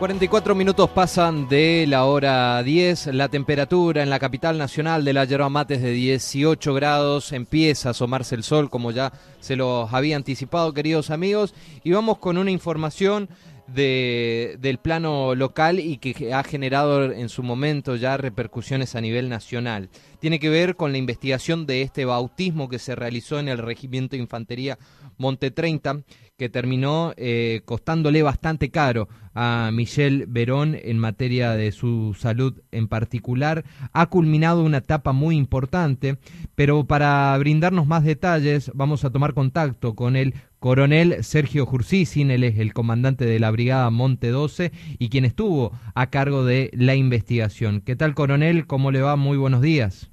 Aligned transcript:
44 0.00 0.54
minutos 0.54 0.88
pasan 0.88 1.46
de 1.46 1.84
la 1.86 2.06
hora 2.06 2.62
10. 2.62 3.08
La 3.08 3.28
temperatura 3.28 4.02
en 4.02 4.08
la 4.08 4.18
capital 4.18 4.56
nacional 4.56 5.04
de 5.04 5.12
la 5.12 5.26
yerba 5.26 5.50
mate 5.50 5.74
es 5.74 5.82
de 5.82 5.90
18 5.90 6.72
grados. 6.72 7.34
Empieza 7.34 7.88
a 7.88 7.90
asomarse 7.90 8.34
el 8.34 8.42
sol, 8.42 8.70
como 8.70 8.92
ya 8.92 9.12
se 9.40 9.56
los 9.56 9.92
había 9.92 10.16
anticipado, 10.16 10.72
queridos 10.72 11.10
amigos. 11.10 11.54
Y 11.84 11.90
vamos 11.92 12.16
con 12.16 12.38
una 12.38 12.50
información 12.50 13.28
de, 13.66 14.56
del 14.58 14.78
plano 14.78 15.34
local 15.34 15.78
y 15.78 15.98
que 15.98 16.32
ha 16.32 16.42
generado 16.44 17.04
en 17.12 17.28
su 17.28 17.42
momento 17.42 17.94
ya 17.94 18.16
repercusiones 18.16 18.94
a 18.94 19.02
nivel 19.02 19.28
nacional. 19.28 19.90
Tiene 20.18 20.40
que 20.40 20.48
ver 20.48 20.76
con 20.76 20.92
la 20.92 20.98
investigación 20.98 21.66
de 21.66 21.82
este 21.82 22.06
bautismo 22.06 22.70
que 22.70 22.78
se 22.78 22.94
realizó 22.94 23.38
en 23.38 23.48
el 23.48 23.58
Regimiento 23.58 24.16
de 24.16 24.22
Infantería 24.22 24.78
Monte 25.18 25.50
30, 25.50 26.02
que 26.38 26.48
terminó 26.48 27.12
eh, 27.18 27.60
costándole 27.66 28.22
bastante 28.22 28.70
caro 28.70 29.08
a 29.34 29.70
Michelle 29.72 30.26
Verón 30.28 30.76
en 30.80 30.98
materia 30.98 31.52
de 31.52 31.72
su 31.72 32.14
salud 32.14 32.60
en 32.72 32.88
particular. 32.88 33.64
Ha 33.92 34.06
culminado 34.06 34.64
una 34.64 34.78
etapa 34.78 35.12
muy 35.12 35.36
importante, 35.36 36.16
pero 36.54 36.84
para 36.84 37.36
brindarnos 37.38 37.86
más 37.86 38.04
detalles 38.04 38.70
vamos 38.74 39.04
a 39.04 39.10
tomar 39.10 39.34
contacto 39.34 39.94
con 39.94 40.16
el 40.16 40.34
coronel 40.58 41.22
Sergio 41.24 41.66
Jursicin, 41.66 42.30
él 42.30 42.44
es 42.44 42.58
el 42.58 42.72
comandante 42.72 43.24
de 43.24 43.38
la 43.38 43.50
Brigada 43.50 43.90
Monte 43.90 44.28
12 44.28 44.72
y 44.98 45.08
quien 45.08 45.24
estuvo 45.24 45.72
a 45.94 46.10
cargo 46.10 46.44
de 46.44 46.70
la 46.74 46.94
investigación. 46.94 47.80
¿Qué 47.80 47.96
tal, 47.96 48.14
coronel? 48.14 48.66
¿Cómo 48.66 48.90
le 48.90 49.00
va? 49.00 49.16
Muy 49.16 49.38
buenos 49.38 49.62
días. 49.62 50.10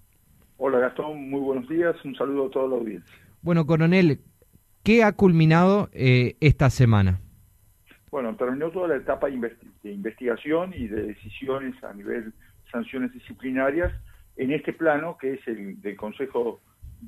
Hola, 0.57 0.79
Gastón. 0.79 1.29
Muy 1.29 1.41
buenos 1.41 1.67
días. 1.67 1.95
Un 2.05 2.15
saludo 2.15 2.47
a 2.47 2.49
toda 2.49 2.67
la 2.69 2.75
audiencia. 2.75 3.13
Bueno, 3.41 3.67
coronel, 3.67 4.19
¿Qué 4.87 5.03
ha 5.03 5.11
culminado 5.11 5.89
eh, 5.91 6.37
esta 6.39 6.69
semana? 6.69 7.19
Bueno, 8.09 8.35
terminó 8.35 8.71
toda 8.71 8.87
la 8.87 8.95
etapa 8.95 9.27
de 9.27 9.91
investigación 9.91 10.73
y 10.73 10.87
de 10.87 11.07
decisiones 11.07 11.81
a 11.83 11.93
nivel 11.93 12.33
sanciones 12.71 13.13
disciplinarias 13.13 13.93
en 14.37 14.51
este 14.51 14.73
plano, 14.73 15.17
que 15.17 15.33
es 15.33 15.47
el 15.47 15.81
del 15.81 15.95
Consejo 15.97 16.61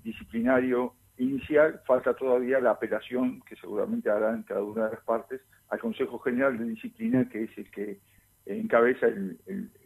Disciplinario 0.03 0.93
Inicial. 1.17 1.81
Falta 1.85 2.13
todavía 2.13 2.59
la 2.59 2.71
apelación, 2.71 3.41
que 3.41 3.55
seguramente 3.55 4.09
harán 4.09 4.43
cada 4.43 4.63
una 4.63 4.85
de 4.85 4.91
las 4.95 5.03
partes, 5.03 5.41
al 5.69 5.79
Consejo 5.79 6.19
General 6.19 6.57
de 6.57 6.65
Disciplina, 6.65 7.29
que 7.29 7.43
es 7.43 7.57
el 7.57 7.69
que 7.71 7.99
encabeza 8.45 9.05
el, 9.05 9.37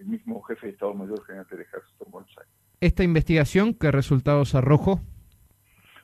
mismo 0.05 0.41
jefe 0.43 0.67
de 0.67 0.73
Estado 0.73 0.93
Mayor 0.93 1.23
General 1.25 1.45
del 1.49 1.61
Ejército 1.61 2.05
en 2.05 2.11
Buenos 2.11 2.31
Aires. 2.37 2.53
¿Esta 2.79 3.03
investigación 3.03 3.73
qué 3.73 3.91
resultados 3.91 4.55
arrojó? 4.55 5.01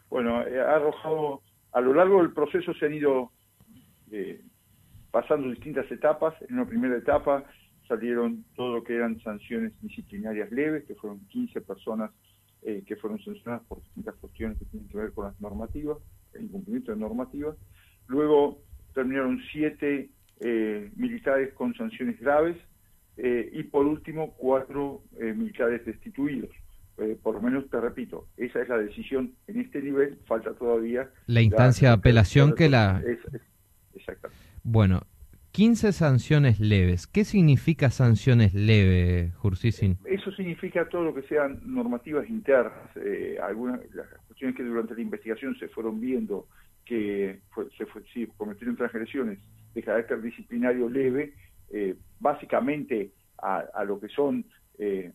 Bueno, 0.10 0.42
eh, 0.46 0.60
ha 0.60 0.76
arrojado 0.76 1.42
a 1.72 1.82
lo 1.82 1.94
largo 1.94 2.22
del 2.22 2.34
proceso 2.34 2.74
se 2.74 2.86
han 2.88 2.94
ido 2.94 3.32
eh, 4.12 4.42
pasando 5.12 5.50
distintas 5.50 5.90
etapas. 5.92 6.34
En 6.48 6.56
una 6.56 6.68
primera 6.68 6.98
etapa 6.98 7.44
salieron 7.88 8.46
todo 8.56 8.76
lo 8.76 8.84
que 8.84 8.96
eran 8.96 9.20
sanciones 9.22 9.74
disciplinarias 9.82 10.52
leves, 10.52 10.86
que 10.86 10.96
fueron 10.96 11.20
15 11.28 11.62
personas 11.62 12.12
eh, 12.62 12.84
que 12.86 12.96
fueron 12.98 13.20
sancionadas 13.24 13.66
por 13.68 13.82
distintas 13.82 14.16
cuestiones 14.16 14.58
que 14.58 14.66
tienen 14.66 14.90
que 14.90 14.98
ver 14.98 15.12
con 15.14 15.26
las 15.26 15.40
normativas, 15.40 15.98
el 16.34 16.44
incumplimiento 16.44 16.92
de 16.92 16.98
normativas. 16.98 17.56
Luego 18.08 18.62
terminaron 18.94 19.40
siete 19.52 20.10
eh, 20.40 20.92
militares 20.96 21.54
con 21.54 21.74
sanciones 21.76 22.20
graves 22.20 22.58
y 23.52 23.64
por 23.64 23.86
último 23.86 24.34
cuatro 24.38 25.04
militares 25.20 25.86
destituidos. 25.86 26.52
Eh, 27.00 27.18
por 27.22 27.36
lo 27.36 27.42
menos 27.42 27.70
te 27.70 27.80
repito, 27.80 28.28
esa 28.36 28.62
es 28.62 28.68
la 28.68 28.78
decisión 28.78 29.34
en 29.48 29.62
este 29.62 29.82
nivel, 29.82 30.20
falta 30.26 30.54
todavía... 30.54 31.10
La 31.28 31.42
instancia 31.42 31.90
de 31.90 31.94
apelación 31.94 32.56
que 32.56 32.68
la... 32.68 33.02
exactamente. 33.96 34.49
Bueno, 34.72 35.02
15 35.54 35.94
sanciones 35.94 36.60
leves. 36.60 37.08
¿Qué 37.08 37.24
significa 37.26 37.90
sanciones 37.90 38.54
leves, 38.54 39.36
Jursisin? 39.38 39.98
Eso 40.06 40.32
significa 40.34 40.88
todo 40.88 41.06
lo 41.06 41.16
que 41.16 41.24
sean 41.24 41.60
normativas 41.66 42.30
internas. 42.30 42.96
Eh, 42.98 43.40
algunas 43.42 43.80
las 43.96 44.08
cuestiones 44.28 44.56
que 44.56 44.62
durante 44.62 44.94
la 44.94 45.02
investigación 45.02 45.58
se 45.58 45.70
fueron 45.70 46.00
viendo 46.00 46.46
que 46.86 47.40
se 47.80 47.86
fue, 47.88 48.04
sí, 48.14 48.28
cometieron 48.38 48.78
transgresiones 48.78 49.40
de 49.74 49.82
carácter 49.82 50.22
disciplinario 50.22 50.88
leve, 50.88 51.34
eh, 51.72 51.96
básicamente 52.20 53.10
a, 53.42 53.64
a, 53.74 53.84
lo 53.84 54.00
que 54.00 54.10
son 54.10 54.46
eh, 54.78 55.14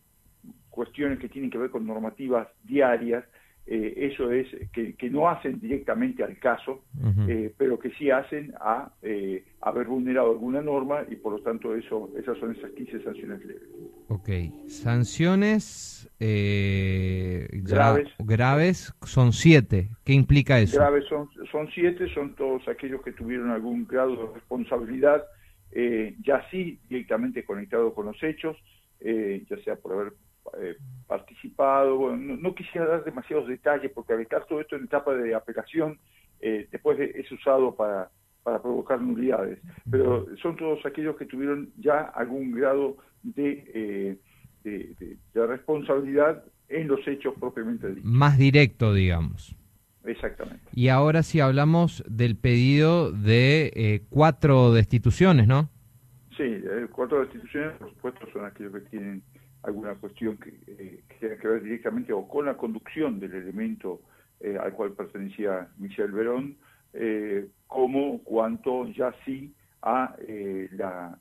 cuestiones 0.69 1.21
que 1.21 1.29
tienen 1.29 1.51
que 1.51 1.59
ver 1.59 1.71
con 1.71 1.87
normativas 1.87 2.49
diarias, 2.65 3.25
eh, 3.67 4.11
eso 4.13 4.31
es 4.31 4.47
que, 4.73 4.95
no 5.11 5.27
hacen 5.27 5.59
directamente 5.59 6.23
al 6.23 6.39
caso, 6.39 6.85
eh, 7.27 7.51
pero 7.57 7.79
que 7.79 7.91
sí 7.93 8.11
hacen 8.11 8.53
a 8.61 8.93
eh, 9.01 9.43
haber 9.63 9.87
vulnerado 9.87 10.33
alguna 10.33 10.61
norma 10.61 11.05
y 11.09 11.17
por 11.17 11.33
lo 11.33 11.39
tanto 11.39 11.75
eso 11.75 12.11
esas 12.19 12.37
son 12.39 12.55
esas 12.55 12.71
15 12.73 13.03
sanciones 13.03 13.43
leves. 13.43 13.63
Ok, 14.09 14.29
sanciones 14.69 16.11
graves. 16.21 18.13
graves 18.19 18.95
son 19.03 19.33
siete. 19.33 19.89
¿Qué 20.05 20.13
implica 20.13 20.61
eso? 20.61 20.79
Graves 20.79 21.07
son, 21.09 21.31
son 21.51 21.71
siete, 21.75 22.13
son 22.13 22.35
todos 22.35 22.69
aquellos 22.69 23.01
que 23.03 23.13
tuvieron 23.13 23.51
algún 23.51 23.87
grado 23.87 24.15
de 24.15 24.35
responsabilidad, 24.35 25.25
ya 26.23 26.47
sí 26.51 26.79
directamente 26.91 27.45
conectado 27.45 27.95
con 27.95 28.05
los 28.07 28.23
hechos, 28.23 28.59
ya 29.01 29.57
sea 29.65 29.77
por 29.77 29.93
haber 29.95 30.13
eh, 30.59 30.77
participado. 31.07 32.17
no, 32.17 32.55
quisiera 32.55 32.87
dar 32.87 33.05
demasiados 33.05 33.49
detalles 33.49 33.91
porque 33.93 34.13
al 34.13 34.21
estar 34.21 34.47
todo 34.47 34.61
esto 34.61 34.77
en 34.77 34.85
etapa 34.85 35.15
de 35.15 35.35
apelación, 35.35 35.99
eh, 36.41 36.69
después 36.71 36.99
es 37.01 37.31
usado 37.33 37.75
para, 37.75 38.11
para 38.43 38.61
provocar 38.61 39.01
nulidades. 39.01 39.59
Pero 39.91 40.27
son 40.43 40.57
todos 40.57 40.85
aquellos 40.87 41.17
que 41.17 41.27
tuvieron 41.27 41.71
ya 41.79 42.03
algún 42.03 42.53
grado 42.53 42.97
de, 43.23 44.19
eh, 44.65 45.17
de, 45.33 45.47
responsabilidad 45.47 46.45
en 46.69 46.89
los 46.89 47.07
hechos 47.07 47.35
propiamente 47.39 47.89
dichos. 47.89 48.05
Más 48.05 48.39
directo, 48.39 48.95
digamos. 48.95 49.57
Exactamente. 50.05 50.63
Y 50.73 50.89
ahora 50.89 51.23
si 51.23 51.41
hablamos 51.41 52.05
del 52.07 52.37
pedido 52.37 53.11
de 53.13 54.03
cuatro 54.11 54.73
destituciones, 54.73 55.47
¿no? 55.47 55.71
Sí, 56.37 56.63
cuatro 56.91 57.21
destituciones, 57.21 57.73
por 57.79 57.91
supuesto, 57.91 58.27
son 58.33 58.45
aquellos 58.45 58.73
que 58.75 58.81
tienen 58.91 59.23
alguna 59.65 59.95
cuestión 59.95 60.37
que, 60.37 60.51
eh, 60.67 61.01
tenga 61.19 61.37
que 61.37 61.49
ver 61.49 61.63
directamente 61.63 62.13
o 62.13 62.29
con 62.29 62.47
la 62.47 62.57
conducción 62.57 63.19
del 63.19 63.35
elemento 63.35 64.03
eh, 64.41 64.59
al 64.61 64.73
cual 64.75 64.93
pertenecía 64.93 65.69
Michel 65.79 66.13
Verón, 66.13 66.57
eh, 66.93 67.49
como 67.67 68.23
cuanto 68.23 68.87
ya 68.89 69.15
sí 69.25 69.55
a 69.83 70.17
las 70.73 71.19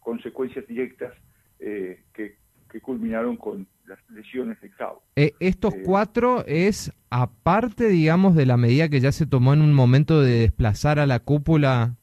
consecuencias 0.00 0.66
directas 0.66 1.14
que, 1.58 2.36
culminaron 2.82 3.36
con 3.36 3.66
las 3.86 3.98
lesiones 4.10 4.60
de 4.60 4.70
cabo. 4.70 5.02
estos 5.16 5.74
cuatro 5.84 6.44
es 6.46 6.92
aparte, 7.08 7.88
digamos, 7.88 8.34
de 8.36 8.46
la 8.46 8.56
medida 8.56 8.88
que 8.88 9.00
ya 9.00 9.12
se 9.12 9.26
tomó 9.26 9.54
en 9.54 9.62
un 9.62 9.72
momento 9.72 10.20
de 10.20 10.40
desplazar 10.40 10.98
a 10.98 11.06
la 11.06 11.20
cúpula. 11.20 11.96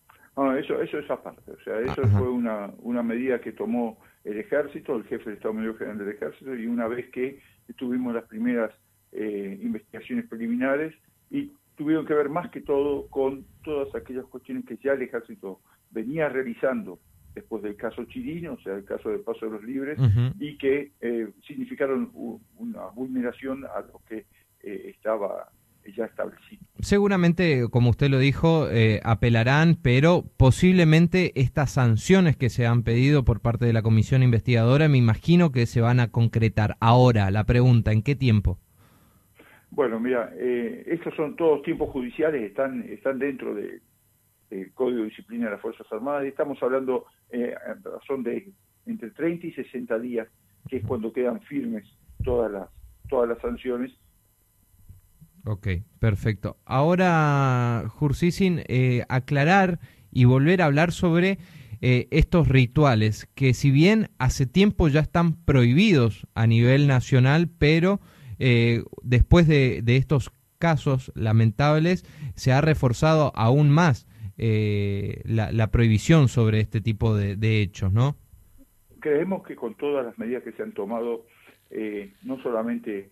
Eso, 0.58 0.82
eso 0.82 1.00
es 1.00 1.10
aparte. 1.10 1.52
O 1.52 1.60
sea, 1.64 1.80
eso 1.80 2.04
fue 2.08 2.30
una, 2.30 2.72
una 2.80 3.04
medida 3.04 3.40
que 3.40 3.52
tomó 3.52 4.00
el 4.24 4.40
ejército, 4.40 4.96
el 4.96 5.04
jefe 5.04 5.26
del 5.26 5.36
Estado 5.36 5.54
Mayor 5.54 5.78
General 5.78 6.00
del 6.00 6.10
Ejército, 6.10 6.56
y 6.56 6.68
una 6.68 6.88
vez 6.88 7.10
que 7.12 7.40
tuvimos 7.76 8.14
las 8.14 8.26
primeras 8.26 8.72
eh, 9.12 9.60
investigaciones 9.62 10.28
preliminares 10.28 10.94
y 11.30 11.52
tuvieron 11.76 12.06
que 12.06 12.14
ver 12.14 12.30
más 12.30 12.50
que 12.50 12.62
todo 12.62 13.08
con 13.08 13.46
todas 13.64 13.94
aquellas 13.96 14.26
cuestiones 14.26 14.66
que 14.66 14.78
ya 14.78 14.94
el 14.94 15.02
ejército 15.02 15.62
venía 15.92 16.28
realizando 16.28 17.00
después 17.36 17.62
del 17.62 17.76
caso 17.76 18.04
Chirino, 18.06 18.54
o 18.54 18.60
sea, 18.60 18.74
el 18.74 18.84
caso 18.84 19.10
del 19.10 19.22
paso 19.22 19.46
de 19.46 19.52
los 19.52 19.64
libres, 19.64 20.00
y 20.40 20.58
que 20.58 20.92
eh, 21.02 21.30
significaron 21.46 22.12
una 22.56 22.88
vulneración 22.88 23.64
a 23.66 23.82
lo 23.82 24.02
que 24.08 24.26
eh, 24.64 24.92
estaba 24.96 25.48
ya 25.94 26.06
establecido. 26.06 26.62
Seguramente, 26.80 27.68
como 27.70 27.90
usted 27.90 28.10
lo 28.10 28.20
dijo, 28.20 28.70
eh, 28.70 29.02
apelarán, 29.04 29.78
pero 29.82 30.24
posiblemente 30.38 31.32
estas 31.40 31.72
sanciones 31.72 32.36
que 32.38 32.50
se 32.50 32.66
han 32.66 32.84
pedido 32.84 33.24
por 33.24 33.42
parte 33.42 33.66
de 33.66 33.74
la 33.74 33.82
comisión 33.82 34.24
investigadora, 34.24 34.88
me 34.88 34.98
imagino 34.98 35.52
que 35.52 35.66
se 35.66 35.82
van 35.82 36.00
a 36.00 36.12
concretar. 36.12 36.76
Ahora, 36.80 37.32
la 37.32 37.46
pregunta, 37.46 37.92
¿en 37.92 38.04
qué 38.04 38.16
tiempo? 38.16 38.60
Bueno, 39.70 40.00
mira, 40.00 40.32
eh, 40.36 40.84
estos 40.88 41.14
son 41.16 41.36
todos 41.36 41.62
tiempos 41.64 41.90
judiciales, 41.90 42.44
están, 42.44 42.84
están 42.90 43.20
dentro 43.20 43.54
del 43.54 43.82
Código 44.74 45.00
de 45.00 45.10
Disciplina 45.10 45.46
de 45.46 45.52
las 45.52 45.62
Fuerzas 45.62 45.86
Armadas 45.92 46.26
y 46.26 46.30
estamos 46.30 46.62
hablando 46.64 47.06
eh, 47.30 47.54
en 47.68 47.84
razón 47.84 48.24
de 48.24 48.52
entre 48.86 49.12
30 49.12 49.48
y 49.48 49.52
60 49.52 50.00
días, 50.00 50.28
que 50.70 50.78
es 50.78 50.86
cuando 50.86 51.12
quedan 51.12 51.42
firmes 51.42 51.86
todas 52.24 52.52
las, 52.52 52.70
todas 53.10 53.28
las 53.28 53.40
sanciones 53.40 53.92
Ok, 55.48 55.68
perfecto. 56.00 56.58
Ahora, 56.66 57.86
Jursisin, 57.88 58.64
eh, 58.68 59.06
aclarar 59.08 59.80
y 60.12 60.26
volver 60.26 60.62
a 60.62 60.66
hablar 60.66 60.92
sobre 60.92 61.38
eh, 61.80 62.10
estos 62.12 62.50
rituales, 62.50 63.30
que 63.34 63.54
si 63.54 63.72
bien 63.72 64.10
hace 64.18 64.46
tiempo 64.46 64.90
ya 64.90 65.00
están 65.00 65.38
prohibidos 65.46 66.28
a 66.36 66.48
nivel 66.48 66.86
nacional, 66.88 67.48
pero 67.58 68.02
eh, 68.40 68.84
después 69.04 69.48
de, 69.48 69.82
estos 69.86 70.32
casos 70.58 71.14
lamentables 71.16 72.04
se 72.36 72.52
ha 72.52 72.60
reforzado 72.60 73.32
aún 73.34 73.70
más 73.70 74.06
eh, 74.38 75.22
la, 75.24 75.72
prohibición 75.72 76.28
sobre 76.28 76.60
este 76.60 76.82
tipo 76.82 77.16
de, 77.16 77.62
hechos, 77.62 77.94
¿no? 77.94 78.18
Creemos 79.00 79.48
que 79.48 79.56
con 79.56 79.76
todas 79.76 80.06
las 80.06 80.18
medidas 80.20 80.44
que 80.44 80.52
se 80.52 80.64
han 80.64 80.74
tomado, 80.74 81.26
no 82.24 82.42
solamente 82.42 83.12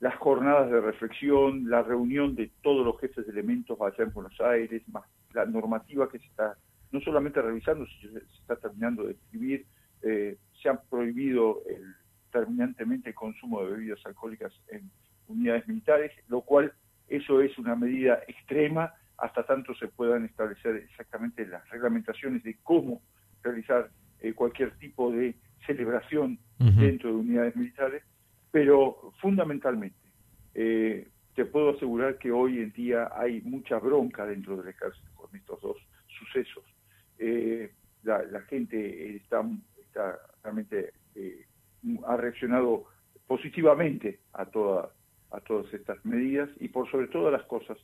las 0.00 0.14
jornadas 0.16 0.70
de 0.70 0.80
reflexión, 0.80 1.70
la 1.70 1.82
reunión 1.82 2.34
de 2.34 2.50
todos 2.62 2.84
los 2.84 3.00
jefes 3.00 3.26
de 3.26 3.32
elementos 3.32 3.78
allá 3.80 4.04
en 4.04 4.12
Buenos 4.12 4.38
Aires, 4.40 4.82
más 4.88 5.04
la 5.32 5.46
normativa 5.46 6.08
que 6.08 6.18
se 6.18 6.26
está 6.26 6.56
no 6.92 7.00
solamente 7.00 7.42
revisando, 7.42 7.86
sino 8.00 8.20
se 8.20 8.40
está 8.40 8.56
terminando 8.56 9.04
de 9.04 9.12
escribir, 9.12 9.66
eh, 10.02 10.36
se 10.62 10.68
ha 10.68 10.80
prohibido 10.80 11.62
el, 11.68 11.94
terminantemente 12.30 13.10
el 13.10 13.14
consumo 13.14 13.62
de 13.62 13.72
bebidas 13.72 13.98
alcohólicas 14.04 14.52
en 14.68 14.90
unidades 15.28 15.66
militares, 15.66 16.12
lo 16.28 16.42
cual 16.42 16.72
eso 17.08 17.40
es 17.40 17.56
una 17.58 17.74
medida 17.76 18.20
extrema 18.28 18.92
hasta 19.18 19.44
tanto 19.44 19.74
se 19.74 19.88
puedan 19.88 20.24
establecer 20.24 20.76
exactamente 20.76 21.46
las 21.46 21.68
reglamentaciones 21.70 22.42
de 22.42 22.56
cómo 22.62 23.00
realizar 23.42 23.90
eh, 24.20 24.34
cualquier 24.34 24.76
tipo 24.78 25.10
de 25.10 25.34
celebración 25.66 26.38
dentro 26.58 27.10
de 27.10 27.16
unidades 27.16 27.56
militares, 27.56 28.02
pero 28.56 29.12
fundamentalmente 29.20 29.98
eh, 30.54 31.06
te 31.34 31.44
puedo 31.44 31.76
asegurar 31.76 32.16
que 32.16 32.32
hoy 32.32 32.60
en 32.60 32.72
día 32.72 33.10
hay 33.14 33.42
mucha 33.42 33.78
bronca 33.78 34.24
dentro 34.24 34.56
del 34.56 34.68
ejército 34.68 35.10
con 35.14 35.36
estos 35.36 35.60
dos 35.60 35.76
sucesos. 36.18 36.64
Eh, 37.18 37.70
la, 38.02 38.40
gente 38.48 39.14
está, 39.16 39.44
realmente 40.42 40.94
ha 42.06 42.16
reaccionado 42.16 42.86
positivamente 43.26 44.20
a 44.32 44.46
toda, 44.46 44.90
a 45.32 45.40
todas 45.40 45.70
estas 45.74 46.02
medidas 46.06 46.48
y 46.58 46.68
por 46.68 46.90
sobre 46.90 47.08
todas 47.08 47.34
las 47.34 47.42
cosas 47.42 47.76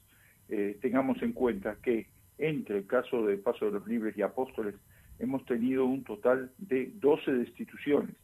eh, 0.49 0.79
tengamos 0.81 1.21
en 1.21 1.35
cuenta 1.35 1.77
que 1.83 2.07
entre 2.39 2.79
el 2.79 2.87
caso 2.87 3.27
de 3.27 3.37
Paso 3.37 3.67
de 3.67 3.73
los 3.73 3.87
Libres 3.87 4.17
y 4.17 4.23
Apóstoles 4.23 4.75
hemos 5.19 5.45
tenido 5.45 5.85
un 5.85 6.03
total 6.03 6.51
de 6.57 6.93
12 6.95 7.31
destituciones, 7.31 8.17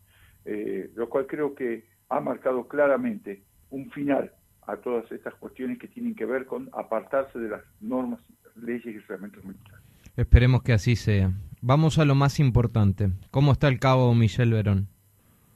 eh, 0.46 0.90
lo 0.94 1.10
cual 1.10 1.26
creo 1.26 1.54
que 1.54 1.97
ha 2.08 2.20
marcado 2.20 2.66
claramente 2.68 3.42
un 3.70 3.90
final 3.90 4.32
a 4.66 4.76
todas 4.76 5.10
estas 5.12 5.34
cuestiones 5.34 5.78
que 5.78 5.88
tienen 5.88 6.14
que 6.14 6.26
ver 6.26 6.46
con 6.46 6.68
apartarse 6.72 7.38
de 7.38 7.48
las 7.48 7.62
normas, 7.80 8.20
leyes 8.56 8.86
y 8.86 8.98
reglamentos 8.98 9.44
militares. 9.44 9.84
Esperemos 10.16 10.62
que 10.62 10.72
así 10.72 10.96
sea. 10.96 11.32
Vamos 11.62 11.98
a 11.98 12.04
lo 12.04 12.14
más 12.14 12.40
importante. 12.40 13.10
¿Cómo 13.30 13.52
está 13.52 13.68
el 13.68 13.78
cabo 13.78 14.14
Michel 14.14 14.52
Verón? 14.52 14.88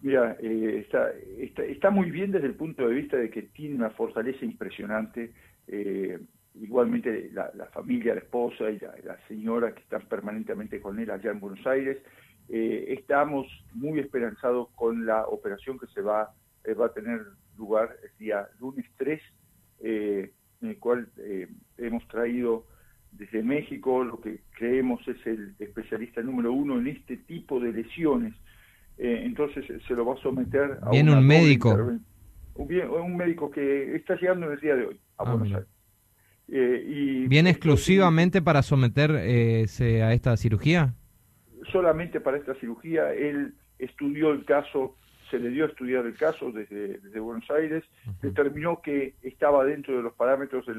Mira, 0.02 0.36
eh, 0.40 0.80
está, 0.84 1.10
está, 1.62 1.90
muy 1.90 2.10
bien 2.10 2.32
desde 2.32 2.46
el 2.46 2.54
punto 2.54 2.88
de 2.88 2.94
vista 2.94 3.16
de 3.16 3.30
que 3.30 3.42
tiene 3.42 3.76
una 3.76 3.90
fortaleza 3.90 4.44
impresionante. 4.44 5.32
Eh, 5.68 6.18
igualmente 6.60 7.30
la, 7.32 7.50
familia, 7.72 8.14
la 8.14 8.20
esposa 8.20 8.70
y 8.70 8.78
la, 8.78 9.16
señora 9.28 9.74
que 9.74 9.80
están 9.80 10.02
permanentemente 10.02 10.80
con 10.80 10.98
él 10.98 11.10
allá 11.10 11.30
en 11.30 11.40
Buenos 11.40 11.66
Aires. 11.66 11.98
Eh, 12.48 12.86
estamos 12.88 13.46
muy 13.74 14.00
esperanzados 14.00 14.68
con 14.74 15.06
la 15.06 15.26
operación 15.26 15.78
que 15.78 15.86
se 15.86 16.02
va, 16.02 16.34
va 16.78 16.86
a 16.86 16.92
tener 16.92 17.20
lugar 17.56 17.96
el 18.02 18.18
día 18.18 18.48
lunes 18.60 18.86
3, 18.96 19.20
en 19.80 20.30
el 20.62 20.78
cual 20.78 21.08
hemos 21.76 22.06
traído 22.08 22.66
desde 23.10 23.42
México 23.42 24.04
lo 24.04 24.20
que 24.20 24.40
creemos 24.56 25.06
es 25.06 25.26
el 25.26 25.54
especialista 25.58 26.22
número 26.22 26.52
uno 26.52 26.78
en 26.78 26.86
este 26.86 27.16
tipo 27.18 27.60
de 27.60 27.72
lesiones 27.72 28.34
eh, 28.98 29.22
entonces 29.24 29.68
eh, 29.68 29.80
se 29.86 29.94
lo 29.94 30.04
va 30.04 30.14
a 30.14 30.16
someter 30.18 30.78
a 30.82 30.90
Viene 30.90 31.12
un 31.12 31.26
médico. 31.26 31.74
Un, 32.54 33.16
médico 33.16 33.50
que 33.50 33.96
está 33.96 34.14
llegando 34.16 34.46
en 34.46 34.52
el 34.52 34.60
día 34.60 34.76
de 34.76 34.86
hoy 34.86 35.00
a 35.16 35.22
ah, 35.22 35.34
Buenos 35.34 35.54
Aires. 35.54 35.68
Eh, 36.48 36.84
y, 36.86 37.26
¿Viene 37.26 37.50
exclusivamente 37.50 38.42
para 38.42 38.62
someterse 38.62 40.02
a 40.02 40.12
esta 40.12 40.36
cirugía? 40.36 40.94
Solamente 41.72 42.20
para 42.20 42.36
esta 42.36 42.54
cirugía. 42.56 43.12
Él 43.14 43.54
estudió 43.78 44.32
el 44.32 44.44
caso, 44.44 44.96
se 45.32 45.38
le 45.38 45.48
dio 45.48 45.64
a 45.64 45.68
estudiar 45.68 46.04
el 46.04 46.14
caso 46.14 46.52
desde, 46.52 47.18
Buenos 47.18 47.50
Aires, 47.50 47.82
determinó 48.20 48.82
que 48.82 49.14
estaba 49.22 49.64
dentro 49.64 49.96
de 49.96 50.02
los 50.02 50.12
parámetros 50.12 50.66
de, 50.66 50.74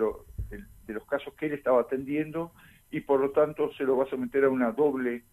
de, 0.85 0.93
los 0.93 1.05
casos 1.07 1.33
que 1.33 1.47
él 1.47 1.53
estaba 1.53 1.81
atendiendo 1.81 2.53
y 2.91 3.01
por 3.01 3.19
lo 3.19 3.31
tanto 3.31 3.73
se 3.73 3.83
lo 3.83 3.97
va 3.97 4.03
a 4.03 4.09
someter 4.09 4.43
a 4.45 4.49
una 4.49 4.71
doble 4.71 5.23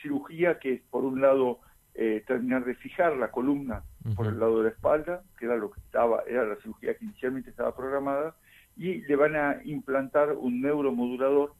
cirugía 0.00 0.58
que 0.58 0.82
por 0.90 1.04
un 1.04 1.20
lado 1.20 1.60
eh, 1.96 2.24
terminar 2.26 2.64
de 2.64 2.74
fijar 2.74 3.16
la 3.16 3.30
columna 3.30 3.84
por 4.16 4.26
el 4.26 4.38
lado 4.38 4.58
de 4.58 4.64
la 4.64 4.70
espalda, 4.70 5.22
que 5.38 5.46
era 5.46 5.56
lo 5.56 5.70
que 5.70 5.80
estaba, 5.80 6.22
era 6.26 6.44
la 6.44 6.56
cirugía 6.56 6.94
que 6.94 7.04
inicialmente 7.04 7.50
estaba 7.50 7.74
programada, 7.74 8.34
y 8.76 9.00
le 9.02 9.16
van 9.16 9.36
a 9.36 9.60
implantar 9.64 10.32
un 10.32 10.60
neuromodulador 10.60 11.54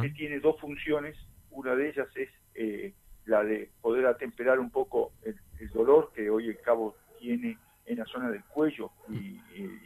que 0.00 0.10
tiene 0.10 0.38
dos 0.38 0.60
funciones, 0.60 1.16
una 1.50 1.74
de 1.74 1.88
ellas 1.88 2.08
es 2.14 2.28
eh, 2.54 2.94
la 3.26 3.42
de 3.44 3.70
poder 3.80 4.06
atemperar 4.06 4.58
un 4.58 4.70
poco 4.70 5.12
el, 5.24 5.36
dolor 5.72 6.10
que 6.12 6.28
hoy 6.28 6.48
el 6.48 6.58
cabo 6.60 6.96
tiene 7.20 7.56
en 7.86 7.98
la 7.98 8.04
zona 8.06 8.30
del 8.30 8.42
cuello 8.44 8.90
y, 9.08 9.38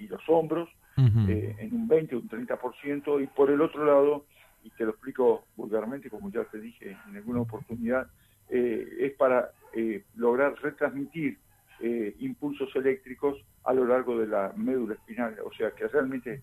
los 0.09 0.23
hombros, 0.29 0.71
eh, 0.97 1.55
en 1.59 1.75
un 1.75 1.87
20 1.87 2.17
o 2.17 2.19
un 2.21 2.29
30%, 2.29 3.23
y 3.23 3.27
por 3.27 3.51
el 3.51 3.61
otro 3.61 3.85
lado, 3.85 4.25
y 4.63 4.71
te 4.71 4.85
lo 4.85 4.93
explico 4.93 5.45
vulgarmente, 5.57 6.09
como 6.09 6.31
ya 6.31 6.45
te 6.45 6.59
dije 6.59 6.97
en 7.09 7.17
alguna 7.17 7.43
oportunidad, 7.43 8.09
es 8.49 9.13
para 9.15 9.51
eh, 9.75 10.05
lograr 10.15 10.55
retransmitir 10.63 11.39
eh, 11.81 12.17
impulsos 12.21 12.75
eléctricos 12.75 13.37
a 13.65 13.75
lo 13.75 13.85
largo 13.85 14.19
de 14.19 14.27
la 14.27 14.55
médula 14.57 14.95
espinal. 14.95 15.37
O 15.45 15.53
sea 15.53 15.73
que 15.73 15.87
realmente 15.89 16.43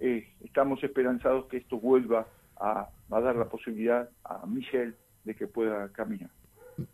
eh, 0.00 0.28
estamos 0.42 0.82
esperanzados 0.82 1.46
que 1.46 1.58
esto 1.58 1.78
vuelva 1.78 2.26
a, 2.56 2.88
dar 3.08 3.36
la 3.36 3.44
posibilidad 3.44 4.10
a 4.24 4.44
Michel 4.46 4.96
de 5.24 5.34
que 5.34 5.46
pueda 5.46 5.88
caminar. 5.92 6.30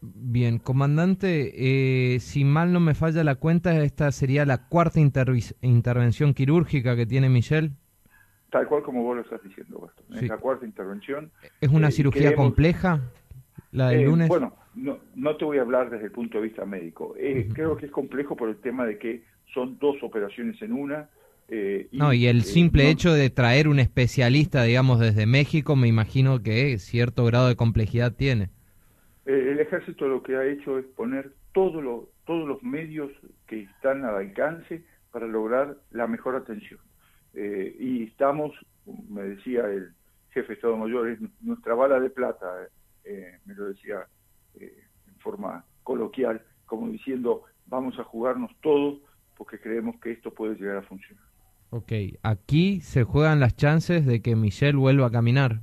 Bien, 0.01 0.59
comandante, 0.59 2.19
si 2.21 2.45
mal 2.45 2.73
no 2.73 2.81
me 2.81 2.95
falla 2.95 3.23
la 3.23 3.37
cuenta, 3.37 3.83
esta 3.83 4.11
sería 4.11 4.45
la 4.45 4.69
cuarta 4.69 5.01
intervención 5.01 6.35
quirúrgica 6.35 6.97
que 6.97 7.07
tiene 7.07 7.29
Michel. 7.29 7.73
Tal 8.51 8.67
cual 8.67 8.83
como 8.83 9.03
vos 9.03 9.17
lo 9.17 9.23
estás 9.23 9.43
diciendo, 9.43 9.79
Gastón. 9.81 10.19
Es 10.19 10.29
la 10.29 10.39
cuarta 10.39 10.65
intervención. 10.65 11.31
¿Es 11.61 11.69
una 11.71 11.91
cirugía 11.91 12.35
compleja 12.35 13.03
la 13.73 13.91
del 13.91 14.05
lunes? 14.05 14.29
Bueno, 14.29 14.55
no, 14.75 14.99
no 15.15 15.37
te 15.37 15.45
voy 15.45 15.59
a 15.59 15.63
hablar 15.63 15.91
desde 15.91 16.07
el 16.07 16.13
punto 16.13 16.39
de 16.39 16.45
vista 16.45 16.65
médico. 16.65 17.15
Eh, 17.19 17.49
creo 17.53 17.77
que 17.77 17.87
es 17.87 17.93
complejo 17.93 18.37
por 18.37 18.49
el 18.49 18.57
tema 18.57 18.87
de 18.87 18.99
que 18.99 19.25
son 19.53 19.79
dos 19.79 19.97
operaciones 20.03 20.61
en 20.63 20.73
una. 20.73 21.09
Eh, 21.49 21.89
no, 21.93 22.13
y 22.13 22.27
el 22.27 22.39
eh, 22.39 22.43
simple 22.43 22.91
hecho 22.91 23.13
de 23.13 23.31
traer 23.31 23.69
un 23.69 23.79
especialista, 23.79 24.63
digamos, 24.65 25.01
desde 25.01 25.27
México, 25.27 25.77
me 25.77 25.89
imagino 25.89 26.43
que 26.43 26.79
cierto 26.79 27.25
grado 27.25 27.49
de 27.49 27.57
complejidad 27.57 28.15
tiene. 28.15 28.51
el 29.25 29.59
ejército 29.59 30.09
lo 30.09 30.23
que 30.23 30.37
ha 30.37 30.45
hecho 30.45 30.79
es 30.79 30.85
poner 30.87 31.33
todo 31.53 31.81
lo, 31.81 32.11
todos 32.27 32.47
los 32.47 32.63
medios 32.63 33.11
que 33.47 33.63
están 33.63 34.05
al 34.05 34.17
alcance 34.17 34.85
para 35.11 35.27
lograr 35.27 35.77
la 35.91 36.07
mejor 36.07 36.37
atención. 36.37 36.81
y 37.35 38.05
estamos, 38.05 38.53
me 39.09 39.23
decía 39.23 39.63
el 39.67 39.93
jefe 40.31 40.49
de 40.49 40.55
Estado 40.55 40.77
Mayor, 40.77 41.09
es 41.09 41.19
nuestra 41.41 41.75
bala 41.75 41.99
de 41.99 42.11
plata, 42.11 42.69
me 43.47 43.55
lo 43.55 43.71
decía 43.71 44.07
eh, 44.61 44.85
en 45.07 45.15
forma 45.21 45.65
coloquial, 45.83 46.43
como 46.67 46.89
diciendo, 46.89 47.45
vamos 47.67 47.99
a 47.99 48.05
jugarnos 48.05 48.51
todo 48.61 49.01
porque 49.37 49.59
creemos 49.59 49.97
que 50.01 50.13
esto 50.13 50.33
puede 50.33 50.55
llegar 50.57 50.79
a 50.79 50.83
funcionar. 50.83 51.25
Ok, 51.71 51.93
aquí 52.23 52.81
se 52.81 53.05
juegan 53.05 53.41
las 53.41 53.57
chances 53.57 54.07
de 54.07 54.23
que 54.23 54.37
Michelle 54.37 54.79
vuelva 54.79 55.07
a 55.07 55.11
caminar. 55.11 55.61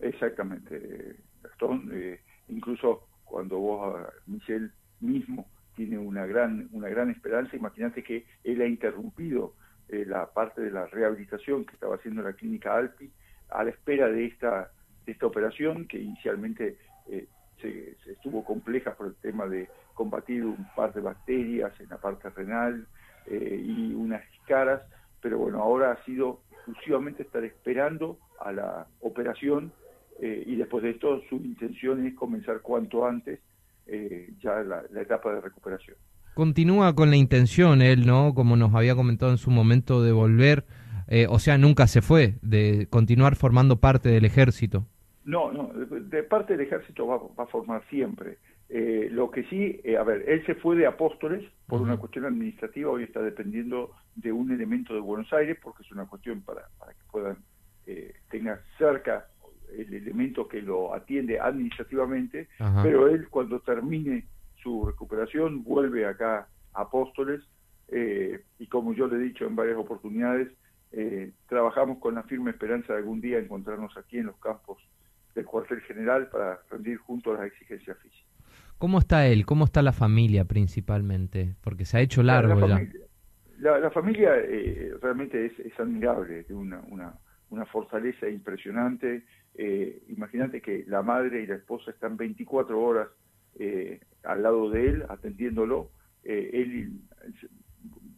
Exactamente, 0.00 1.16
Gastón. 1.42 1.90
Eh, 1.92 2.20
incluso 2.48 3.06
cuando 3.24 3.58
vos, 3.58 4.06
Michelle 4.26 4.70
mismo, 5.00 5.46
tiene 5.74 5.98
una 5.98 6.26
gran, 6.26 6.68
una 6.72 6.88
gran 6.88 7.10
esperanza, 7.10 7.56
imagínate 7.56 8.02
que 8.02 8.26
él 8.44 8.60
ha 8.60 8.66
interrumpido 8.66 9.54
eh, 9.88 10.04
la 10.06 10.26
parte 10.26 10.60
de 10.60 10.70
la 10.70 10.86
rehabilitación 10.86 11.64
que 11.64 11.74
estaba 11.74 11.96
haciendo 11.96 12.22
la 12.22 12.34
clínica 12.34 12.76
Alpi 12.76 13.10
a 13.50 13.64
la 13.64 13.70
espera 13.70 14.08
de 14.08 14.26
esta, 14.26 14.70
de 15.06 15.12
esta 15.12 15.26
operación 15.26 15.86
que 15.86 15.98
inicialmente 15.98 16.78
eh, 17.08 17.26
se, 17.60 17.96
estuvo 18.10 18.44
compleja 18.44 18.94
por 18.94 19.08
el 19.08 19.14
tema 19.16 19.46
de 19.46 19.68
combatir 19.94 20.44
un 20.44 20.66
par 20.74 20.92
de 20.92 21.00
bacterias 21.00 21.72
en 21.80 21.88
la 21.88 21.98
parte 21.98 22.30
renal 22.30 22.86
eh, 23.26 23.62
y 23.64 23.94
unas 23.94 24.22
caras, 24.46 24.82
pero 25.22 25.38
bueno, 25.38 25.62
ahora 25.62 25.92
ha 25.92 26.04
sido 26.04 26.40
exclusivamente 26.50 27.22
estar 27.22 27.42
esperando 27.44 28.18
a 28.40 28.52
la 28.52 28.86
operación 29.00 29.72
eh, 30.20 30.42
y 30.46 30.56
después 30.56 30.82
de 30.82 30.90
esto 30.90 31.22
su 31.30 31.36
intención 31.36 32.06
es 32.06 32.14
comenzar 32.14 32.60
cuanto 32.60 33.06
antes 33.06 33.40
eh, 33.86 34.34
ya 34.42 34.62
la, 34.62 34.82
etapa 35.00 35.32
de 35.32 35.40
recuperación. 35.40 35.96
Continúa 36.34 36.94
con 36.94 37.10
la 37.10 37.16
intención 37.16 37.80
él, 37.80 38.06
¿no? 38.06 38.34
Como 38.34 38.56
nos 38.56 38.74
había 38.74 38.94
comentado 38.94 39.32
en 39.32 39.38
su 39.38 39.50
momento 39.50 40.02
de 40.02 40.12
volver, 40.12 40.64
o 41.28 41.38
sea, 41.38 41.58
nunca 41.58 41.86
se 41.86 42.00
fue, 42.00 42.36
de 42.40 42.86
continuar 42.88 43.36
formando 43.36 43.80
parte 43.80 44.08
del 44.08 44.24
ejército. 44.24 44.86
No, 45.24 45.52
no, 45.52 45.70
de 45.74 46.22
parte 46.24 46.56
del 46.56 46.66
ejército 46.66 47.06
va, 47.06 47.20
a 47.36 47.46
formar 47.46 47.82
siempre. 47.88 48.38
Eh, 48.74 49.10
lo 49.10 49.30
que 49.30 49.44
sí, 49.50 49.82
eh, 49.84 49.98
a 49.98 50.02
ver, 50.02 50.26
él 50.26 50.46
se 50.46 50.54
fue 50.54 50.76
de 50.76 50.86
Apóstoles 50.86 51.44
por 51.66 51.82
una 51.82 51.98
cuestión 51.98 52.24
administrativa, 52.24 52.90
hoy 52.90 53.02
está 53.02 53.20
dependiendo 53.20 53.90
de 54.14 54.32
un 54.32 54.50
elemento 54.50 54.94
de 54.94 55.00
Buenos 55.00 55.30
Aires, 55.34 55.58
porque 55.62 55.82
es 55.82 55.92
una 55.92 56.06
cuestión 56.06 56.40
para, 56.40 56.68
para 56.78 56.94
que 56.94 57.00
puedan, 57.10 57.36
eh, 57.86 58.14
tenga 58.30 58.62
cerca 58.78 59.26
el 59.76 59.92
elemento 59.92 60.48
que 60.48 60.62
lo 60.62 60.94
atiende 60.94 61.38
administrativamente, 61.38 62.48
pero 62.82 63.08
él 63.08 63.28
cuando 63.28 63.60
termine 63.60 64.24
su 64.62 64.86
recuperación 64.86 65.62
vuelve 65.64 66.06
acá 66.06 66.48
a 66.72 66.80
Apóstoles 66.80 67.42
eh, 67.88 68.42
y 68.58 68.68
como 68.68 68.94
yo 68.94 69.06
le 69.06 69.16
he 69.16 69.20
dicho 69.20 69.44
en 69.44 69.54
varias 69.54 69.76
oportunidades, 69.76 70.48
trabajamos 71.46 71.98
con 71.98 72.14
la 72.14 72.22
firme 72.22 72.52
esperanza 72.52 72.94
de 72.94 73.00
algún 73.00 73.20
día 73.20 73.38
encontrarnos 73.38 73.94
aquí 73.98 74.16
en 74.16 74.26
los 74.26 74.36
campos 74.36 74.78
del 75.34 75.44
cuartel 75.44 75.82
general 75.82 76.28
para 76.28 76.60
rendir 76.70 76.96
juntos 76.96 77.38
las 77.38 77.46
exigencias 77.46 77.98
físicas. 77.98 78.31
¿Cómo 78.82 78.98
está 78.98 79.28
él? 79.28 79.46
¿Cómo 79.46 79.64
está 79.64 79.80
la 79.80 79.92
familia 79.92 80.44
principalmente? 80.44 81.54
Porque 81.60 81.84
se 81.84 81.98
ha 81.98 82.00
hecho 82.00 82.20
largo 82.24 82.56
la, 82.56 82.66
ya. 82.66 82.74
Familia, 82.74 83.78
la, 83.78 83.90
familia 83.92 84.30
eh, 84.38 84.92
realmente 85.00 85.46
es, 85.46 85.78
admirable, 85.78 86.42
de 86.42 86.52
una, 86.52 86.80
una, 86.88 87.14
una 87.50 87.64
fortaleza 87.66 88.28
impresionante. 88.28 89.22
Eh, 89.54 90.02
imagínate 90.08 90.60
que 90.60 90.84
la 90.88 91.00
madre 91.00 91.44
y 91.44 91.46
la 91.46 91.54
esposa 91.54 91.92
están 91.92 92.16
24 92.16 92.80
horas 92.80 93.06
eh, 93.60 94.00
al 94.24 94.42
lado 94.42 94.68
de 94.68 94.88
él, 94.88 95.04
atendiéndolo. 95.08 95.92
Eh, 96.24 96.50
él, 96.52 96.90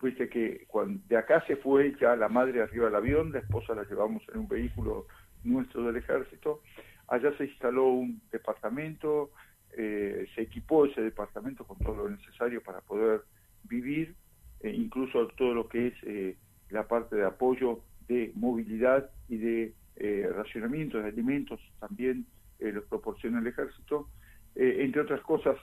viste 0.02 0.30
que 0.30 0.64
cuando 0.66 0.98
de 1.08 1.18
acá 1.18 1.44
se 1.46 1.56
fue 1.56 1.94
ya 2.00 2.16
la 2.16 2.30
madre 2.30 2.62
arriba 2.62 2.86
del 2.86 2.94
avión, 2.94 3.32
la 3.32 3.40
esposa 3.40 3.74
la 3.74 3.84
llevamos 3.84 4.22
en 4.32 4.40
un 4.40 4.48
vehículo 4.48 5.08
nuestro 5.42 5.82
del 5.82 5.96
ejército. 5.96 6.62
Allá 7.08 7.36
se 7.36 7.44
instaló 7.44 7.88
un 7.88 8.22
departamento, 8.32 9.30
eh, 9.76 10.26
se 10.34 10.42
equipó 10.42 10.86
ese 10.86 11.00
departamento 11.00 11.64
con 11.64 11.78
todo 11.78 11.96
lo 11.96 12.10
necesario 12.10 12.62
para 12.62 12.80
poder 12.80 13.22
vivir, 13.64 14.14
eh, 14.60 14.70
incluso 14.70 15.26
todo 15.36 15.52
lo 15.52 15.68
que 15.68 15.88
es 15.88 15.94
eh, 16.04 16.36
la 16.70 16.86
parte 16.86 17.16
de 17.16 17.24
apoyo 17.24 17.80
de 18.06 18.30
movilidad 18.34 19.10
y 19.28 19.38
de 19.38 19.74
racionamiento 20.34 20.98
de 20.98 21.08
alimentos 21.08 21.60
también 21.78 22.26
los 22.58 22.84
proporciona 22.86 23.38
el 23.38 23.46
ejército. 23.46 24.08
entre 24.56 25.02
otras 25.02 25.20
cosas, 25.20 25.56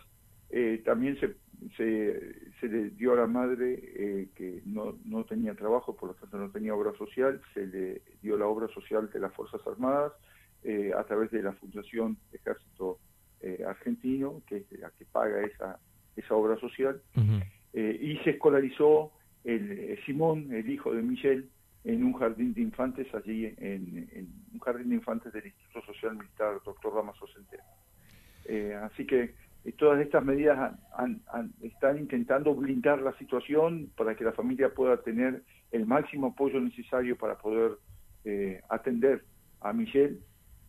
también 0.85 1.19
se, 1.19 1.35
se, 1.75 2.67
le 2.67 2.91
dio 2.91 3.11
a 3.11 3.17
la 3.17 3.27
madre 3.27 4.29
que 4.35 4.61
no, 4.65 4.97
no 5.03 5.25
tenía 5.25 5.53
trabajo, 5.53 5.97
por 5.97 6.09
lo 6.09 6.15
tanto 6.15 6.37
no 6.37 6.49
tenía 6.49 6.73
obra 6.73 6.93
social, 6.97 7.41
se 7.53 7.67
le 7.67 8.01
dio 8.21 8.37
la 8.37 8.47
obra 8.47 8.69
social 8.69 9.09
de 9.11 9.19
las 9.19 9.33
Fuerzas 9.33 9.61
Armadas 9.67 10.13
a 10.97 11.03
través 11.03 11.29
de 11.31 11.43
la 11.43 11.51
Fundación 11.53 12.17
Ejército 12.31 12.99
eh, 13.43 13.63
argentino, 13.67 14.43
que 14.45 14.57
es 14.57 14.71
la 14.79 14.91
que 14.91 15.05
paga 15.05 15.41
esa, 15.41 15.79
esa 16.15 16.35
obra 16.35 16.57
social, 16.59 17.01
eh, 17.73 17.99
y 17.99 18.17
se 18.17 18.31
escolarizó 18.31 19.11
el, 19.43 19.71
eh, 19.71 19.99
Simón, 20.05 20.53
el 20.53 20.69
hijo 20.69 20.93
de 20.93 21.01
Michel, 21.01 21.49
en 21.83 22.03
un 22.03 22.13
jardín 22.13 22.53
de 22.53 22.61
infantes 22.61 23.07
allí, 23.15 23.51
en, 23.57 24.29
un 24.53 24.59
jardín 24.59 24.89
de 24.89 24.95
infantes 24.95 25.33
del 25.33 25.47
Instituto 25.47 25.83
Social 25.87 26.15
Militar 26.15 26.61
Doctor 26.63 26.93
Damaso 26.93 27.25
Centeno. 27.33 27.63
así 28.83 29.07
que 29.07 29.33
todas 29.77 29.99
estas 30.01 30.23
medidas 30.23 30.77
están 31.63 31.97
intentando 31.97 32.53
blindar 32.53 33.01
la 33.01 33.17
situación 33.17 33.89
para 33.97 34.15
que 34.15 34.23
la 34.23 34.33
familia 34.33 34.71
pueda 34.71 34.97
tener 34.97 35.41
el 35.71 35.87
máximo 35.87 36.27
apoyo 36.27 36.59
necesario 36.59 37.17
para 37.17 37.39
poder 37.39 37.71
atender 38.69 39.23
a 39.61 39.73
Michelle 39.73 40.19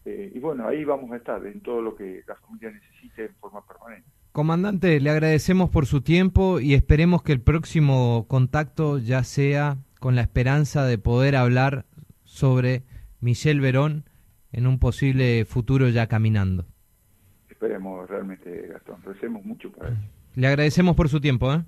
eh, 0.04 0.32
y 0.34 0.38
bueno, 0.38 0.66
ahí 0.66 0.84
vamos 0.84 1.12
a 1.12 1.16
estar 1.16 1.44
en 1.46 1.60
todo 1.60 1.80
lo 1.80 1.94
que 1.94 2.22
la 2.26 2.34
familia 2.36 2.70
necesite 2.70 3.26
en 3.26 3.34
forma 3.36 3.64
permanente. 3.66 4.08
Comandante, 4.32 4.98
le 4.98 5.10
agradecemos 5.10 5.70
por 5.70 5.86
su 5.86 6.00
tiempo 6.00 6.58
y 6.58 6.74
esperemos 6.74 7.22
que 7.22 7.32
el 7.32 7.40
próximo 7.40 8.26
contacto 8.28 8.98
ya 8.98 9.22
sea 9.24 9.76
con 10.00 10.16
la 10.16 10.22
esperanza 10.22 10.86
de 10.86 10.98
poder 10.98 11.36
hablar 11.36 11.84
sobre 12.24 12.82
Michelle 13.20 13.60
Verón 13.60 14.04
en 14.50 14.66
un 14.66 14.78
posible 14.78 15.44
futuro 15.44 15.88
ya 15.88 16.06
caminando. 16.08 16.66
Esperemos 17.48 18.08
realmente, 18.08 18.68
Gastón. 18.68 19.02
Recemos 19.04 19.44
mucho 19.44 19.70
para 19.70 19.90
eso. 19.90 20.00
Le 20.34 20.46
agradecemos 20.46 20.96
por 20.96 21.08
su 21.08 21.20
tiempo. 21.20 21.52
¿eh? 21.52 21.62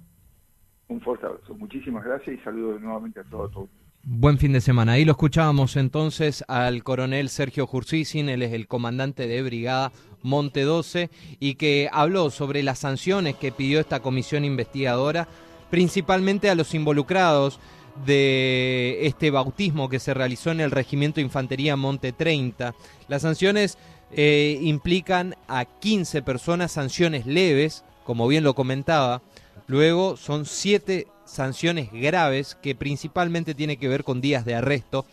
Un 0.89 1.01
fuerte 1.01 1.27
abrazo. 1.27 1.55
Muchísimas 1.55 2.05
gracias 2.05 2.37
y 2.37 2.43
saludos 2.43 2.81
nuevamente 2.81 3.21
a 3.21 3.25
todos. 3.25 3.69
Buen 4.07 4.37
fin 4.37 4.53
de 4.53 4.61
semana. 4.61 4.93
Ahí 4.93 5.07
lo 5.07 5.13
escuchábamos 5.13 5.77
entonces 5.77 6.45
al 6.47 6.85
coronel 6.85 7.31
Sergio 7.31 7.67
Jursisin, 7.67 8.29
él 8.29 8.43
es 8.43 8.53
el 8.53 8.69
comandante 8.69 9.27
de 9.27 9.43
brigada 9.43 9.93
Monte 10.21 10.61
12 10.61 11.09
y 11.41 11.55
que 11.55 11.89
habló 11.91 12.29
sobre 12.29 12.63
las 12.63 12.81
sanciones 12.81 13.37
que 13.37 13.51
pidió 13.51 13.81
esta 13.81 14.01
comisión 14.01 14.45
investigadora, 14.45 15.27
principalmente 15.71 16.51
a 16.51 16.55
los 16.55 16.75
involucrados 16.75 17.61
de 18.05 18.99
este 19.07 19.31
bautismo 19.31 19.89
que 19.89 20.01
se 20.01 20.13
realizó 20.13 20.51
en 20.51 20.61
el 20.61 20.71
Regimiento 20.71 21.23
Infantería 21.23 21.75
Monte 21.75 22.13
30. 22.13 22.75
Las 23.09 23.23
sanciones 23.23 23.79
eh, 24.13 24.59
implican 24.61 25.35
a 25.49 25.65
15 25.65 26.21
personas, 26.21 26.73
sanciones 26.73 27.25
leves, 27.25 27.85
como 28.05 28.29
bien 28.29 28.45
lo 28.45 28.55
comentaba. 28.55 29.23
Luego 29.67 30.19
son 30.19 30.45
siete 30.45 31.07
sanciones 31.25 31.91
graves 31.93 32.57
que 32.61 32.75
principalmente 32.75 33.55
tiene 33.55 33.77
que 33.77 33.89
ver 33.89 34.05
con 34.05 34.21
días 34.21 34.45
de 34.45 34.55
arresto 34.55 35.07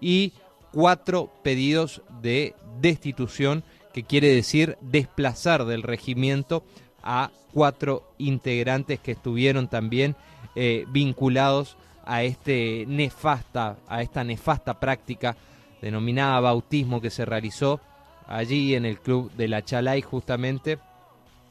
y 0.00 0.32
cuatro 0.72 1.30
pedidos 1.42 2.02
de 2.22 2.54
destitución, 2.80 3.64
que 3.92 4.04
quiere 4.04 4.34
decir 4.34 4.78
desplazar 4.80 5.64
del 5.64 5.82
regimiento 5.82 6.64
a 7.02 7.30
cuatro 7.52 8.12
integrantes 8.18 9.00
que 9.00 9.12
estuvieron 9.12 9.68
también 9.68 10.16
eh, 10.54 10.84
vinculados 10.88 11.76
a 12.04 12.22
este 12.22 12.84
nefasta, 12.86 13.78
a 13.88 14.02
esta 14.02 14.24
nefasta 14.24 14.78
práctica 14.78 15.36
denominada 15.82 16.40
bautismo 16.40 17.00
que 17.00 17.10
se 17.10 17.24
realizó 17.24 17.80
allí 18.26 18.74
en 18.74 18.84
el 18.84 19.00
club 19.00 19.32
de 19.32 19.48
la 19.48 19.64
Chalay 19.64 20.02
justamente 20.02 20.78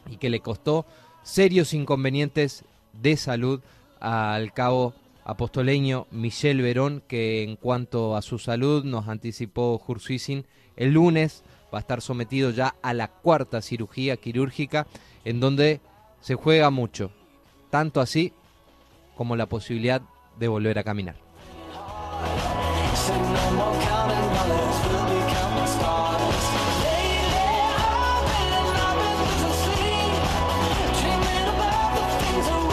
y 0.09 0.17
que 0.17 0.29
le 0.29 0.39
costó 0.39 0.85
serios 1.23 1.73
inconvenientes 1.73 2.63
de 2.93 3.17
salud 3.17 3.61
al 3.99 4.53
cabo 4.53 4.93
apostoleño 5.23 6.07
Michel 6.11 6.61
Verón, 6.61 7.03
que 7.07 7.43
en 7.43 7.55
cuanto 7.55 8.15
a 8.15 8.21
su 8.21 8.39
salud 8.39 8.83
nos 8.83 9.07
anticipó 9.07 9.77
Jursuisin, 9.77 10.45
el 10.75 10.93
lunes 10.93 11.43
va 11.73 11.77
a 11.77 11.81
estar 11.81 12.01
sometido 12.01 12.51
ya 12.51 12.75
a 12.81 12.93
la 12.93 13.09
cuarta 13.09 13.61
cirugía 13.61 14.17
quirúrgica, 14.17 14.87
en 15.25 15.39
donde 15.39 15.81
se 16.21 16.35
juega 16.35 16.69
mucho, 16.69 17.11
tanto 17.69 18.01
así 18.01 18.33
como 19.15 19.35
la 19.35 19.45
posibilidad 19.47 20.01
de 20.39 20.47
volver 20.47 20.79
a 20.79 20.83
caminar. 20.83 21.28